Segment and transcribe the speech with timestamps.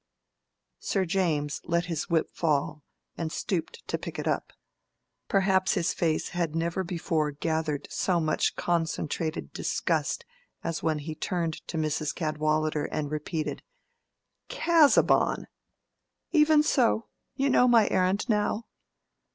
[0.79, 2.81] Sir James let his whip fall
[3.19, 4.51] and stooped to pick it up.
[5.27, 10.25] Perhaps his face had never before gathered so much concentrated disgust
[10.63, 12.15] as when he turned to Mrs.
[12.15, 13.61] Cadwallader and repeated,
[14.49, 15.45] "Casaubon?"
[16.31, 17.05] "Even so.
[17.35, 18.65] You know my errand now."